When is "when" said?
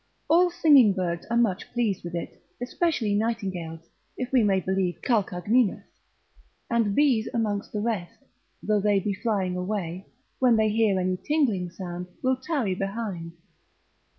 10.39-10.55